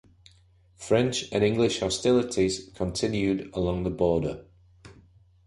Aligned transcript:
French 0.77 1.25
and 1.31 1.43
English 1.43 1.79
hostilities 1.81 2.71
continued 2.73 3.51
along 3.53 3.83
the 3.83 3.91
border. 3.91 4.45